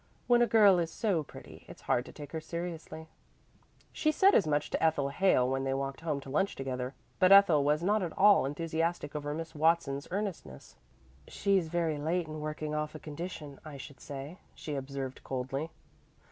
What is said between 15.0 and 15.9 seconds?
coldly.